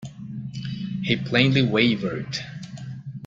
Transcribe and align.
He 1.03 1.15
plainly 1.15 1.61
wavered. 1.61 2.35